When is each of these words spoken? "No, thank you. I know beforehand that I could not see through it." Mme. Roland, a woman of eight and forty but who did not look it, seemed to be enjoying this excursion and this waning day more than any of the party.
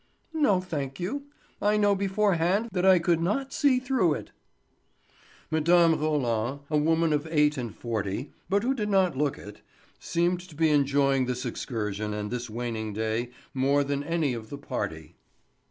"No, 0.33 0.59
thank 0.59 0.99
you. 0.99 1.25
I 1.61 1.77
know 1.77 1.93
beforehand 1.93 2.69
that 2.71 2.87
I 2.87 2.97
could 2.97 3.19
not 3.21 3.53
see 3.53 3.79
through 3.79 4.13
it." 4.15 4.31
Mme. 5.51 5.63
Roland, 5.93 6.61
a 6.71 6.77
woman 6.79 7.13
of 7.13 7.27
eight 7.29 7.55
and 7.55 7.71
forty 7.75 8.33
but 8.49 8.63
who 8.63 8.73
did 8.73 8.89
not 8.89 9.15
look 9.15 9.37
it, 9.37 9.61
seemed 9.99 10.39
to 10.39 10.55
be 10.55 10.71
enjoying 10.71 11.27
this 11.27 11.45
excursion 11.45 12.15
and 12.15 12.31
this 12.31 12.49
waning 12.49 12.93
day 12.93 13.29
more 13.53 13.83
than 13.83 14.03
any 14.03 14.33
of 14.33 14.49
the 14.49 14.57
party. 14.57 15.17